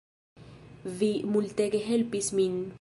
Vi 1.03 1.11
multege 1.37 1.85
helpis 1.91 2.35
min 2.41 2.61